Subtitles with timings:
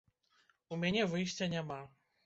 [0.75, 1.83] У мяне выйсця няма.